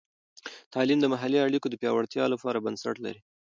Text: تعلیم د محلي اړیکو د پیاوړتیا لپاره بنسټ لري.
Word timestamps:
تعلیم 0.73 0.99
د 1.01 1.05
محلي 1.13 1.39
اړیکو 1.41 1.67
د 1.69 1.75
پیاوړتیا 1.81 2.23
لپاره 2.33 2.63
بنسټ 2.65 2.95
لري. 3.05 3.21